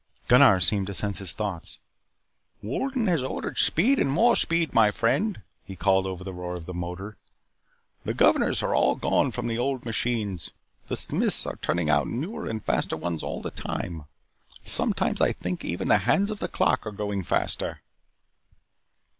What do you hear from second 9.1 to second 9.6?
from the